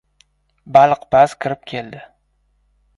Baliqpaz 0.77 1.37
kirib 1.45 1.71
keldi. 1.73 2.05